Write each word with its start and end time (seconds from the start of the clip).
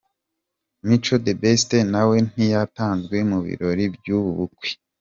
Mico 0.87 1.15
The 1.25 1.33
Best 1.41 1.69
nawe 1.91 2.15
ntiyatanzwe 2.27 3.17
mu 3.29 3.37
birori 3.45 3.85
by'ubu 3.95 4.29
bukwe. 4.37 4.69